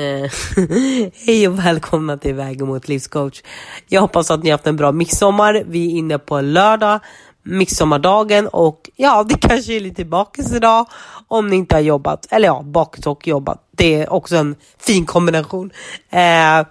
Eh, 0.00 0.30
hej 1.26 1.48
och 1.48 1.58
välkomna 1.58 2.16
till 2.16 2.34
Vägen 2.34 2.66
mot 2.66 2.88
livscoach. 2.88 3.42
Jag 3.88 4.00
hoppas 4.00 4.30
att 4.30 4.42
ni 4.42 4.50
har 4.50 4.54
haft 4.54 4.66
en 4.66 4.76
bra 4.76 4.92
midsommar. 4.92 5.62
Vi 5.66 5.86
är 5.86 5.98
inne 5.98 6.18
på 6.18 6.40
lördag, 6.40 7.00
midsommardagen 7.42 8.48
och 8.48 8.90
ja, 8.96 9.24
det 9.24 9.34
kanske 9.34 9.76
är 9.76 9.80
lite 9.80 10.04
bakis 10.04 10.52
idag 10.52 10.86
om 11.28 11.48
ni 11.48 11.56
inte 11.56 11.74
har 11.74 11.80
jobbat. 11.80 12.26
Eller 12.30 12.48
ja, 12.48 12.62
bakis 12.62 13.06
och 13.06 13.28
jobbat. 13.28 13.68
Det 13.70 13.94
är 13.94 14.12
också 14.12 14.36
en 14.36 14.56
fin 14.78 15.06
kombination. 15.06 15.70
Eh, 16.10 16.66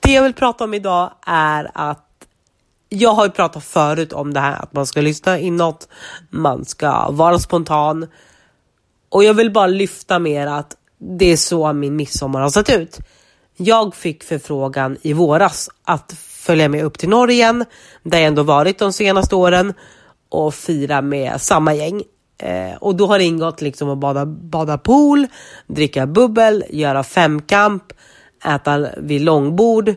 det 0.00 0.12
jag 0.12 0.22
vill 0.22 0.34
prata 0.34 0.64
om 0.64 0.74
idag 0.74 1.10
är 1.26 1.70
att 1.74 2.08
jag 2.88 3.10
har 3.10 3.24
ju 3.24 3.30
pratat 3.30 3.64
förut 3.64 4.12
om 4.12 4.34
det 4.34 4.40
här 4.40 4.62
att 4.62 4.72
man 4.72 4.86
ska 4.86 5.00
lyssna 5.00 5.38
inåt, 5.38 5.88
man 6.30 6.64
ska 6.64 7.10
vara 7.10 7.38
spontan 7.38 8.06
och 9.08 9.24
jag 9.24 9.34
vill 9.34 9.52
bara 9.52 9.66
lyfta 9.66 10.18
mer 10.18 10.46
att 10.46 10.76
det 11.02 11.32
är 11.32 11.36
så 11.36 11.72
min 11.72 11.96
midsommar 11.96 12.40
har 12.40 12.50
sett 12.50 12.70
ut. 12.70 12.98
Jag 13.56 13.94
fick 13.94 14.24
förfrågan 14.24 14.96
i 15.02 15.12
våras 15.12 15.70
att 15.84 16.12
följa 16.18 16.68
med 16.68 16.84
upp 16.84 16.98
till 16.98 17.08
Norge 17.08 17.34
igen, 17.34 17.64
där 18.02 18.18
jag 18.18 18.26
ändå 18.26 18.42
varit 18.42 18.78
de 18.78 18.92
senaste 18.92 19.36
åren 19.36 19.74
och 20.28 20.54
fira 20.54 21.02
med 21.02 21.40
samma 21.40 21.74
gäng. 21.74 22.02
Eh, 22.38 22.76
och 22.80 22.94
då 22.94 23.06
har 23.06 23.18
det 23.18 23.24
ingått 23.24 23.60
liksom 23.60 23.90
att 23.90 23.98
bada, 23.98 24.26
bada 24.26 24.78
pool, 24.78 25.26
dricka 25.66 26.06
bubbel, 26.06 26.64
göra 26.70 27.04
femkamp, 27.04 27.82
äta 28.44 28.88
vid 28.96 29.20
långbord 29.20 29.88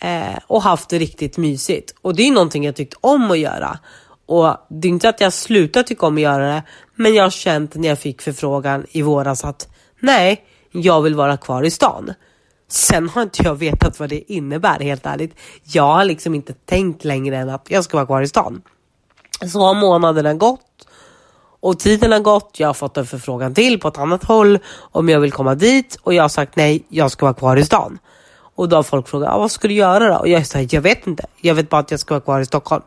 eh, 0.00 0.38
och 0.46 0.62
haft 0.62 0.88
det 0.88 0.98
riktigt 0.98 1.36
mysigt. 1.36 1.94
Och 2.02 2.14
det 2.14 2.22
är 2.22 2.30
någonting 2.30 2.64
jag 2.64 2.76
tyckt 2.76 2.94
om 3.00 3.30
att 3.30 3.38
göra. 3.38 3.78
Och 4.26 4.56
det 4.68 4.88
är 4.88 4.90
inte 4.90 5.08
att 5.08 5.20
jag 5.20 5.32
slutat 5.32 5.86
tycka 5.86 6.06
om 6.06 6.16
att 6.16 6.22
göra 6.22 6.46
det, 6.46 6.62
men 6.94 7.14
jag 7.14 7.22
har 7.22 7.30
känt 7.30 7.74
när 7.74 7.88
jag 7.88 7.98
fick 7.98 8.22
förfrågan 8.22 8.86
i 8.90 9.02
våras 9.02 9.44
att 9.44 9.68
nej, 10.00 10.44
jag 10.70 11.02
vill 11.02 11.14
vara 11.14 11.36
kvar 11.36 11.62
i 11.62 11.70
stan. 11.70 12.12
Sen 12.68 13.08
har 13.08 13.22
inte 13.22 13.42
jag 13.42 13.54
vetat 13.54 14.00
vad 14.00 14.08
det 14.08 14.32
innebär 14.32 14.80
helt 14.80 15.06
ärligt. 15.06 15.34
Jag 15.62 15.82
har 15.82 16.04
liksom 16.04 16.34
inte 16.34 16.52
tänkt 16.52 17.04
längre 17.04 17.36
än 17.36 17.50
att 17.50 17.66
jag 17.70 17.84
ska 17.84 17.96
vara 17.96 18.06
kvar 18.06 18.22
i 18.22 18.28
stan. 18.28 18.62
Så 19.52 19.60
har 19.60 19.74
månaderna 19.74 20.34
gått 20.34 20.60
och 21.60 21.78
tiden 21.78 22.12
har 22.12 22.20
gått. 22.20 22.60
Jag 22.60 22.68
har 22.68 22.74
fått 22.74 22.96
en 22.96 23.06
förfrågan 23.06 23.54
till 23.54 23.80
på 23.80 23.88
ett 23.88 23.98
annat 23.98 24.24
håll 24.24 24.58
om 24.78 25.08
jag 25.08 25.20
vill 25.20 25.32
komma 25.32 25.54
dit 25.54 25.98
och 26.02 26.14
jag 26.14 26.22
har 26.22 26.28
sagt 26.28 26.56
nej, 26.56 26.84
jag 26.88 27.10
ska 27.10 27.26
vara 27.26 27.34
kvar 27.34 27.56
i 27.56 27.64
stan. 27.64 27.98
Och 28.54 28.68
då 28.68 28.76
har 28.76 28.82
folk 28.82 29.08
frågat, 29.08 29.28
ah, 29.28 29.38
vad 29.38 29.50
ska 29.50 29.68
du 29.68 29.74
göra 29.74 30.08
då? 30.08 30.16
Och 30.16 30.28
jag 30.28 30.46
säger, 30.46 30.68
jag 30.72 30.82
vet 30.82 31.06
inte. 31.06 31.26
Jag 31.40 31.54
vet 31.54 31.68
bara 31.68 31.80
att 31.80 31.90
jag 31.90 32.00
ska 32.00 32.14
vara 32.14 32.20
kvar 32.20 32.40
i 32.40 32.46
Stockholm. 32.46 32.82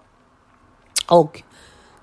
Och 1.07 1.43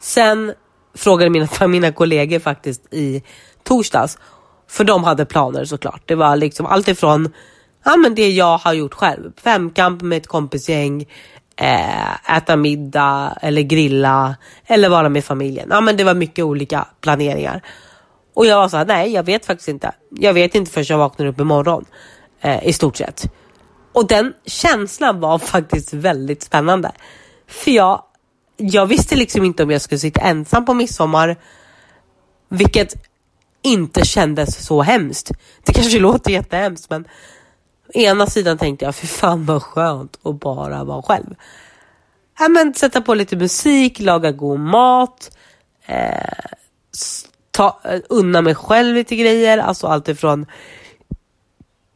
sen 0.00 0.52
frågade 0.94 1.30
mina, 1.30 1.48
mina 1.68 1.92
kollegor 1.92 2.38
faktiskt 2.38 2.94
i 2.94 3.22
torsdags 3.62 4.18
för 4.70 4.84
de 4.84 5.04
hade 5.04 5.24
planer 5.24 5.64
såklart. 5.64 6.02
Det 6.06 6.14
var 6.14 6.36
liksom 6.36 6.66
allt 6.66 6.88
ifrån 6.88 7.32
ja, 7.84 7.96
men 7.96 8.14
det 8.14 8.30
jag 8.30 8.58
har 8.58 8.72
gjort 8.72 8.94
själv. 8.94 9.32
Femkamp 9.42 10.02
med 10.02 10.18
ett 10.18 10.26
kompisgäng, 10.26 11.08
eh, 11.56 12.36
äta 12.36 12.56
middag 12.56 13.38
eller 13.42 13.62
grilla 13.62 14.36
eller 14.66 14.88
vara 14.88 15.08
med 15.08 15.24
familjen. 15.24 15.68
Ja, 15.70 15.80
men 15.80 15.96
det 15.96 16.04
var 16.04 16.14
mycket 16.14 16.44
olika 16.44 16.88
planeringar. 17.00 17.62
Och 18.34 18.46
jag 18.46 18.56
var 18.56 18.68
såhär, 18.68 18.86
nej 18.86 19.12
jag 19.12 19.22
vet 19.22 19.46
faktiskt 19.46 19.68
inte. 19.68 19.92
Jag 20.10 20.32
vet 20.32 20.54
inte 20.54 20.70
förrän 20.70 20.86
jag 20.88 20.98
vaknar 20.98 21.26
upp 21.26 21.40
imorgon. 21.40 21.84
Eh, 22.40 22.68
I 22.68 22.72
stort 22.72 22.96
sett. 22.96 23.32
Och 23.92 24.06
den 24.06 24.32
känslan 24.46 25.20
var 25.20 25.38
faktiskt 25.54 25.92
väldigt 25.92 26.42
spännande. 26.42 26.92
För 27.48 27.70
jag, 27.70 28.02
jag 28.56 28.86
visste 28.86 29.16
liksom 29.16 29.44
inte 29.44 29.62
om 29.62 29.70
jag 29.70 29.80
skulle 29.80 29.98
sitta 29.98 30.20
ensam 30.20 30.64
på 30.64 30.74
midsommar. 30.74 31.36
Vilket 32.48 33.09
inte 33.62 34.04
kändes 34.04 34.66
så 34.66 34.82
hemskt. 34.82 35.32
Det 35.64 35.72
kanske 35.72 35.98
låter 35.98 36.30
jättehemskt 36.30 36.90
men 36.90 37.04
ena 37.94 38.26
sidan 38.26 38.58
tänkte 38.58 38.84
jag, 38.84 38.94
för 38.94 39.06
fan 39.06 39.46
vad 39.46 39.62
skönt 39.62 40.18
att 40.22 40.40
bara 40.40 40.84
vara 40.84 41.02
själv. 41.02 41.34
Ja, 42.38 42.48
men 42.48 42.74
sätta 42.74 43.00
på 43.00 43.14
lite 43.14 43.36
musik, 43.36 44.00
laga 44.00 44.32
god 44.32 44.60
mat, 44.60 45.36
eh, 45.86 46.44
ta, 47.50 47.80
eh, 47.84 48.00
unna 48.08 48.42
mig 48.42 48.54
själv 48.54 48.94
lite 48.94 49.16
grejer, 49.16 49.58
alltså 49.58 49.86
allt 49.86 50.08
ifrån 50.08 50.46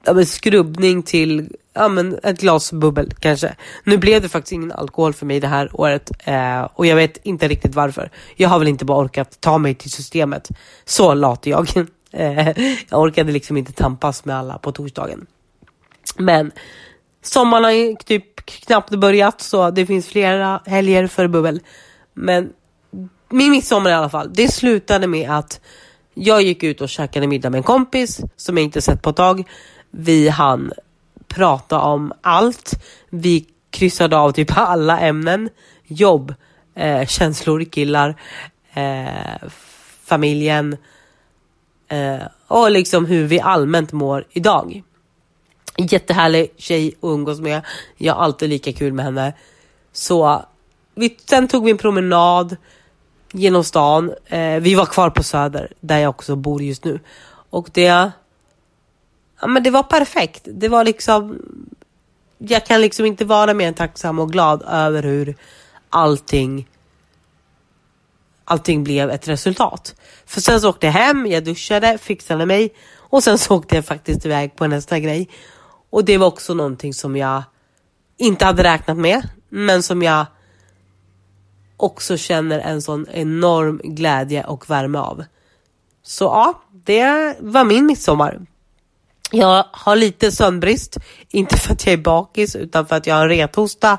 ja, 0.04 0.24
skrubbning 0.24 1.02
till 1.02 1.56
ja, 1.74 1.88
men 1.88 2.18
ett 2.22 2.40
glas 2.40 2.72
bubbel 2.72 3.12
kanske. 3.18 3.54
Nu 3.84 3.96
blev 3.96 4.22
det 4.22 4.28
faktiskt 4.28 4.52
ingen 4.52 4.72
alkohol 4.72 5.12
för 5.12 5.26
mig 5.26 5.40
det 5.40 5.48
här 5.48 5.70
året 5.72 6.10
eh, 6.24 6.62
och 6.74 6.86
jag 6.86 6.96
vet 6.96 7.16
inte 7.22 7.48
riktigt 7.48 7.74
varför. 7.74 8.10
Jag 8.36 8.48
har 8.48 8.58
väl 8.58 8.68
inte 8.68 8.84
bara 8.84 9.04
orkat 9.04 9.40
ta 9.40 9.58
mig 9.58 9.74
till 9.74 9.90
systemet. 9.90 10.48
Så 10.84 11.14
lat 11.14 11.46
är 11.46 11.50
jag. 11.50 11.68
Eh, 12.16 12.48
jag 12.88 13.00
orkade 13.00 13.32
liksom 13.32 13.56
inte 13.56 13.72
tampas 13.72 14.24
med 14.24 14.36
alla 14.36 14.58
på 14.58 14.72
torsdagen. 14.72 15.26
Men 16.16 16.52
sommaren 17.22 17.64
har 17.64 18.02
typ 18.04 18.46
knappt 18.46 18.90
börjat 18.90 19.40
så 19.40 19.70
det 19.70 19.86
finns 19.86 20.06
flera 20.06 20.60
helger 20.66 21.06
för 21.06 21.28
bubbel. 21.28 21.60
Men 22.12 22.52
min 23.30 23.50
midsommar 23.50 23.90
i 23.90 23.92
alla 23.92 24.10
fall, 24.10 24.30
det 24.34 24.48
slutade 24.48 25.06
med 25.06 25.30
att 25.30 25.60
jag 26.14 26.42
gick 26.42 26.62
ut 26.62 26.80
och 26.80 26.88
käkade 26.88 27.26
middag 27.26 27.50
med 27.50 27.58
en 27.58 27.64
kompis 27.64 28.20
som 28.36 28.56
jag 28.56 28.64
inte 28.64 28.80
sett 28.80 29.02
på 29.02 29.10
ett 29.10 29.16
tag. 29.16 29.48
Vi 29.90 30.28
hann 30.28 30.72
prata 31.34 31.80
om 31.80 32.12
allt. 32.20 32.74
Vi 33.10 33.46
kryssade 33.70 34.16
av 34.16 34.32
typ 34.32 34.58
alla 34.58 35.00
ämnen. 35.00 35.48
Jobb, 35.84 36.34
eh, 36.74 37.06
känslor, 37.06 37.64
killar, 37.64 38.20
eh, 38.74 39.48
familjen 40.04 40.76
eh, 41.88 42.22
och 42.46 42.70
liksom 42.70 43.06
hur 43.06 43.24
vi 43.24 43.40
allmänt 43.40 43.92
mår 43.92 44.26
idag. 44.30 44.82
Jättehärlig 45.76 46.52
tjej 46.56 46.88
att 46.88 46.94
umgås 47.04 47.40
med. 47.40 47.62
Jag 47.96 48.14
har 48.14 48.22
alltid 48.22 48.48
lika 48.48 48.72
kul 48.72 48.92
med 48.92 49.04
henne. 49.04 49.32
Så 49.92 50.44
vi, 50.94 51.16
sen 51.24 51.48
tog 51.48 51.64
vi 51.64 51.70
en 51.70 51.78
promenad 51.78 52.56
genom 53.32 53.64
stan. 53.64 54.12
Eh, 54.26 54.60
vi 54.60 54.74
var 54.74 54.86
kvar 54.86 55.10
på 55.10 55.22
Söder 55.22 55.72
där 55.80 55.98
jag 55.98 56.10
också 56.10 56.36
bor 56.36 56.62
just 56.62 56.84
nu. 56.84 57.00
Och 57.50 57.68
det 57.72 58.10
ja, 59.40 59.46
men 59.46 59.62
det 59.62 59.70
var 59.70 59.82
perfekt. 59.82 60.42
Det 60.44 60.68
var 60.68 60.84
liksom, 60.84 61.38
jag 62.38 62.66
kan 62.66 62.80
liksom 62.80 63.06
inte 63.06 63.24
vara 63.24 63.54
mer 63.54 63.68
än 63.68 63.74
tacksam 63.74 64.18
och 64.18 64.32
glad 64.32 64.62
över 64.62 65.02
hur 65.02 65.36
allting 65.90 66.68
allting 68.44 68.84
blev 68.84 69.10
ett 69.10 69.28
resultat. 69.28 69.94
För 70.26 70.40
sen 70.40 70.60
så 70.60 70.68
åkte 70.68 70.86
jag 70.86 70.92
hem, 70.92 71.26
jag 71.26 71.44
duschade, 71.44 71.98
fixade 71.98 72.46
mig 72.46 72.74
och 72.96 73.22
sen 73.22 73.38
så 73.38 73.56
åkte 73.56 73.74
jag 73.74 73.84
faktiskt 73.84 74.26
iväg 74.26 74.56
på 74.56 74.66
nästa 74.66 74.98
grej. 74.98 75.28
Och 75.90 76.04
det 76.04 76.18
var 76.18 76.26
också 76.26 76.54
någonting 76.54 76.94
som 76.94 77.16
jag 77.16 77.42
inte 78.16 78.44
hade 78.44 78.62
räknat 78.62 78.96
med, 78.96 79.28
men 79.48 79.82
som 79.82 80.02
jag 80.02 80.26
också 81.76 82.16
känner 82.16 82.58
en 82.58 82.82
sån 82.82 83.06
enorm 83.10 83.80
glädje 83.84 84.44
och 84.44 84.70
värme 84.70 84.98
av. 84.98 85.24
Så 86.02 86.24
ja, 86.24 86.62
det 86.72 87.36
var 87.40 87.64
min 87.64 87.86
midsommar. 87.86 88.40
Jag 89.36 89.64
har 89.72 89.96
lite 89.96 90.32
sömnbrist, 90.32 90.96
inte 91.28 91.56
för 91.56 91.72
att 91.72 91.86
jag 91.86 91.92
är 91.92 91.96
bakis 91.96 92.56
utan 92.56 92.86
för 92.86 92.96
att 92.96 93.06
jag 93.06 93.14
har 93.14 93.28
rethosta 93.28 93.98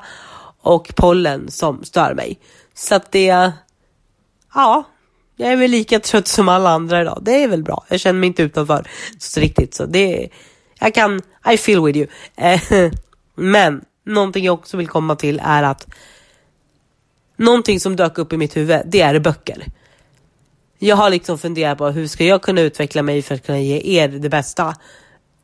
och 0.60 0.92
pollen 0.96 1.50
som 1.50 1.84
stör 1.84 2.14
mig. 2.14 2.38
Så 2.74 2.94
att 2.94 3.12
det, 3.12 3.52
ja, 4.54 4.84
jag 5.36 5.52
är 5.52 5.56
väl 5.56 5.70
lika 5.70 6.00
trött 6.00 6.28
som 6.28 6.48
alla 6.48 6.70
andra 6.70 7.00
idag. 7.00 7.18
Det 7.22 7.42
är 7.42 7.48
väl 7.48 7.62
bra. 7.62 7.84
Jag 7.88 8.00
känner 8.00 8.20
mig 8.20 8.26
inte 8.26 8.42
utanför 8.42 8.88
så 9.18 9.40
riktigt 9.40 9.74
så 9.74 9.86
det, 9.86 10.28
jag 10.80 10.94
kan, 10.94 11.22
I 11.52 11.56
feel 11.56 11.84
with 11.84 11.98
you. 11.98 12.06
Eh, 12.36 12.60
men 13.34 13.84
någonting 14.04 14.44
jag 14.44 14.54
också 14.54 14.76
vill 14.76 14.88
komma 14.88 15.16
till 15.16 15.40
är 15.44 15.62
att 15.62 15.86
någonting 17.36 17.80
som 17.80 17.96
dök 17.96 18.18
upp 18.18 18.32
i 18.32 18.36
mitt 18.36 18.56
huvud, 18.56 18.80
det 18.86 19.00
är 19.00 19.18
böcker. 19.18 19.66
Jag 20.78 20.96
har 20.96 21.10
liksom 21.10 21.38
funderat 21.38 21.78
på 21.78 21.88
hur 21.88 22.06
ska 22.06 22.24
jag 22.24 22.42
kunna 22.42 22.60
utveckla 22.60 23.02
mig 23.02 23.22
för 23.22 23.34
att 23.34 23.46
kunna 23.46 23.60
ge 23.60 24.00
er 24.00 24.08
det 24.08 24.28
bästa 24.28 24.74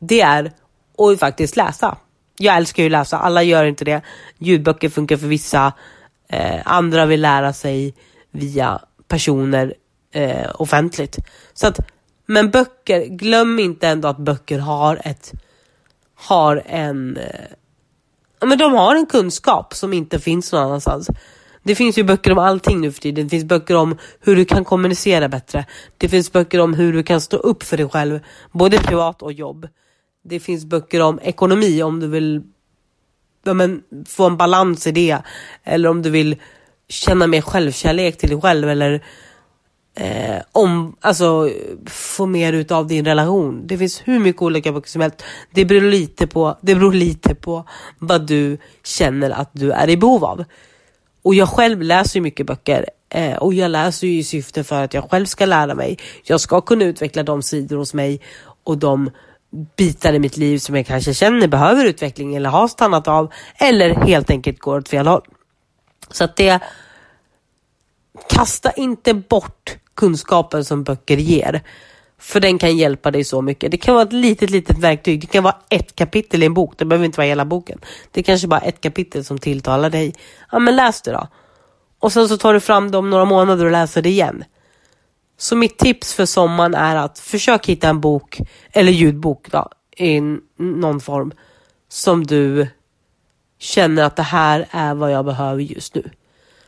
det 0.07 0.21
är 0.21 0.51
att 0.97 1.19
faktiskt 1.19 1.55
läsa. 1.55 1.97
Jag 2.37 2.57
älskar 2.57 2.83
ju 2.83 2.87
att 2.87 2.91
läsa, 2.91 3.17
alla 3.17 3.43
gör 3.43 3.65
inte 3.65 3.85
det. 3.85 4.01
Ljudböcker 4.37 4.89
funkar 4.89 5.17
för 5.17 5.27
vissa, 5.27 5.73
eh, 6.29 6.61
andra 6.65 7.05
vill 7.05 7.21
lära 7.21 7.53
sig 7.53 7.93
via 8.31 8.81
personer 9.07 9.73
eh, 10.13 10.51
offentligt. 10.55 11.17
Så 11.53 11.67
att, 11.67 11.79
men 12.25 12.51
böcker, 12.51 13.05
glöm 13.05 13.59
inte 13.59 13.87
ändå 13.87 14.07
att 14.07 14.17
böcker 14.17 14.59
har 14.59 15.01
ett, 15.03 15.31
har 16.15 16.63
en, 16.65 17.17
eh, 17.17 18.47
men 18.47 18.57
de 18.57 18.73
har 18.73 18.95
en 18.95 19.05
kunskap 19.05 19.73
som 19.73 19.93
inte 19.93 20.19
finns 20.19 20.51
någon 20.51 20.63
annanstans. 20.63 21.09
Det 21.63 21.75
finns 21.75 21.97
ju 21.97 22.03
böcker 22.03 22.31
om 22.31 22.39
allting 22.39 22.81
nu 22.81 22.91
för 22.91 23.01
tiden. 23.01 23.25
Det 23.25 23.29
finns 23.29 23.43
böcker 23.45 23.75
om 23.75 23.97
hur 24.19 24.35
du 24.35 24.45
kan 24.45 24.65
kommunicera 24.65 25.29
bättre. 25.29 25.65
Det 25.97 26.09
finns 26.09 26.31
böcker 26.31 26.59
om 26.59 26.73
hur 26.73 26.93
du 26.93 27.03
kan 27.03 27.21
stå 27.21 27.37
upp 27.37 27.63
för 27.63 27.77
dig 27.77 27.89
själv, 27.89 28.19
både 28.51 28.77
privat 28.77 29.21
och 29.21 29.33
jobb. 29.33 29.67
Det 30.23 30.39
finns 30.39 30.65
böcker 30.65 31.01
om 31.01 31.19
ekonomi 31.23 31.83
om 31.83 31.99
du 31.99 32.07
vill 32.07 32.41
ja, 33.43 33.53
men, 33.53 33.83
få 34.07 34.25
en 34.25 34.37
balans 34.37 34.87
i 34.87 34.91
det. 34.91 35.17
Eller 35.63 35.89
om 35.89 36.01
du 36.01 36.09
vill 36.09 36.35
känna 36.87 37.27
mer 37.27 37.41
självkärlek 37.41 38.17
till 38.17 38.29
dig 38.29 38.41
själv. 38.41 38.69
Eller 38.69 39.03
eh, 39.95 40.41
om, 40.51 40.95
alltså, 41.01 41.49
få 41.85 42.25
mer 42.25 42.53
ut 42.53 42.71
av 42.71 42.87
din 42.87 43.05
relation. 43.05 43.67
Det 43.67 43.77
finns 43.77 44.01
hur 44.05 44.19
mycket 44.19 44.41
olika 44.41 44.71
böcker 44.71 44.89
som 44.89 45.01
helst. 45.01 45.23
Det 45.51 45.65
beror 45.65 45.81
lite 45.81 46.27
på, 46.27 46.57
det 46.61 46.75
beror 46.75 46.93
lite 46.93 47.35
på 47.35 47.65
vad 47.99 48.27
du 48.27 48.57
känner 48.83 49.29
att 49.29 49.49
du 49.53 49.71
är 49.71 49.89
i 49.89 49.97
behov 49.97 50.25
av. 50.25 50.43
Och 51.21 51.35
jag 51.35 51.49
själv 51.49 51.81
läser 51.81 52.19
ju 52.19 52.21
mycket 52.21 52.47
böcker 52.47 52.85
eh, 53.09 53.35
och 53.35 53.53
jag 53.53 53.71
läser 53.71 54.07
ju 54.07 54.19
i 54.19 54.23
syfte 54.23 54.63
för 54.63 54.83
att 54.83 54.93
jag 54.93 55.11
själv 55.11 55.25
ska 55.25 55.45
lära 55.45 55.75
mig. 55.75 55.97
Jag 56.23 56.41
ska 56.41 56.61
kunna 56.61 56.85
utveckla 56.85 57.23
de 57.23 57.41
sidor 57.41 57.77
hos 57.77 57.93
mig 57.93 58.21
och 58.63 58.77
de 58.77 59.11
bitar 59.77 60.13
i 60.13 60.19
mitt 60.19 60.37
liv 60.37 60.57
som 60.57 60.75
jag 60.75 60.85
kanske 60.85 61.13
känner 61.13 61.47
behöver 61.47 61.85
utveckling 61.85 62.35
eller 62.35 62.49
har 62.49 62.67
stannat 62.67 63.07
av 63.07 63.33
eller 63.55 63.95
helt 63.95 64.29
enkelt 64.29 64.59
går 64.59 64.77
åt 64.77 64.89
fel 64.89 65.07
håll. 65.07 65.23
Så 66.11 66.23
att 66.23 66.35
det 66.35 66.59
kasta 68.29 68.71
inte 68.71 69.13
bort 69.13 69.77
kunskapen 69.95 70.65
som 70.65 70.83
böcker 70.83 71.17
ger. 71.17 71.61
För 72.17 72.39
den 72.39 72.57
kan 72.57 72.77
hjälpa 72.77 73.11
dig 73.11 73.23
så 73.23 73.41
mycket. 73.41 73.71
Det 73.71 73.77
kan 73.77 73.95
vara 73.95 74.03
ett 74.03 74.13
litet, 74.13 74.49
litet 74.49 74.79
verktyg. 74.79 75.21
Det 75.21 75.27
kan 75.27 75.43
vara 75.43 75.57
ett 75.69 75.95
kapitel 75.95 76.43
i 76.43 76.45
en 76.45 76.53
bok. 76.53 76.73
Det 76.77 76.85
behöver 76.85 77.05
inte 77.05 77.17
vara 77.17 77.27
hela 77.27 77.45
boken. 77.45 77.79
Det 78.11 78.19
är 78.19 78.23
kanske 78.23 78.47
bara 78.47 78.59
ett 78.59 78.81
kapitel 78.81 79.25
som 79.25 79.37
tilltalar 79.37 79.89
dig. 79.89 80.13
Ja, 80.51 80.59
men 80.59 80.75
läs 80.75 81.01
det 81.01 81.11
då. 81.11 81.27
Och 81.99 82.11
sen 82.11 82.29
så 82.29 82.37
tar 82.37 82.53
du 82.53 82.59
fram 82.59 82.91
det 82.91 82.97
om 82.97 83.09
några 83.09 83.25
månader 83.25 83.65
och 83.65 83.71
läser 83.71 84.01
det 84.01 84.09
igen. 84.09 84.43
Så 85.43 85.55
mitt 85.55 85.77
tips 85.77 86.13
för 86.13 86.25
sommaren 86.25 86.73
är 86.73 86.95
att 86.95 87.19
försök 87.19 87.65
hitta 87.65 87.89
en 87.89 88.01
bok, 88.01 88.41
eller 88.71 88.91
ljudbok 88.91 89.51
då, 89.51 89.69
i 89.97 90.21
någon 90.57 90.99
form, 90.99 91.31
som 91.89 92.23
du 92.23 92.67
känner 93.59 94.03
att 94.03 94.15
det 94.15 94.23
här 94.23 94.67
är 94.71 94.93
vad 94.93 95.11
jag 95.11 95.25
behöver 95.25 95.61
just 95.61 95.95
nu. 95.95 96.09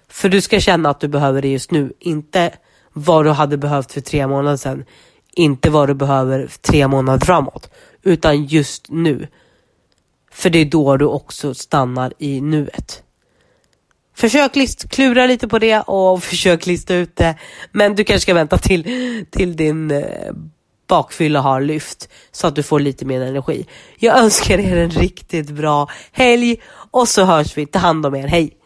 För 0.07 0.29
du 0.29 0.41
ska 0.41 0.59
känna 0.59 0.89
att 0.89 0.99
du 0.99 1.07
behöver 1.07 1.41
det 1.41 1.47
just 1.47 1.71
nu, 1.71 1.93
inte 1.99 2.53
vad 2.93 3.25
du 3.25 3.31
hade 3.31 3.57
behövt 3.57 3.91
för 3.91 4.01
tre 4.01 4.27
månader 4.27 4.57
sedan. 4.57 4.85
Inte 5.33 5.69
vad 5.69 5.89
du 5.89 5.93
behöver 5.93 6.47
tre 6.61 6.87
månader 6.87 7.25
framåt, 7.25 7.69
utan 8.03 8.45
just 8.45 8.89
nu. 8.89 9.27
För 10.31 10.49
det 10.49 10.59
är 10.59 10.65
då 10.65 10.97
du 10.97 11.05
också 11.05 11.53
stannar 11.53 12.13
i 12.17 12.41
nuet. 12.41 13.03
Försök 14.15 14.55
list, 14.55 14.89
klura 14.89 15.25
lite 15.25 15.47
på 15.47 15.59
det 15.59 15.79
och 15.79 16.23
försök 16.23 16.65
lista 16.65 16.95
ut 16.95 17.15
det. 17.15 17.35
Men 17.71 17.95
du 17.95 18.03
kanske 18.03 18.21
ska 18.21 18.33
vänta 18.33 18.57
till, 18.57 18.83
till 19.31 19.55
din 19.55 19.91
eh, 19.91 20.03
bakfylla 20.87 21.41
har 21.41 21.61
lyft 21.61 22.09
så 22.31 22.47
att 22.47 22.55
du 22.55 22.63
får 22.63 22.79
lite 22.79 23.05
mer 23.05 23.21
energi. 23.21 23.65
Jag 23.97 24.17
önskar 24.17 24.59
er 24.59 24.77
en 24.77 24.89
riktigt 24.89 25.49
bra 25.49 25.89
helg 26.11 26.57
och 26.91 27.07
så 27.07 27.23
hörs 27.23 27.57
vi. 27.57 27.65
Ta 27.65 27.79
hand 27.79 28.05
om 28.05 28.15
er. 28.15 28.27
Hej! 28.27 28.57